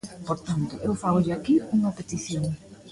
Por 0.27 0.37
tanto, 0.47 0.73
eu 0.87 0.93
fágolle 1.03 1.31
aquí 1.33 1.55
unha 1.77 1.95
petición. 1.97 2.45